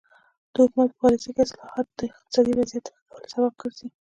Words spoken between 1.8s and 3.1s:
د اقتصادي وضعیت د ښه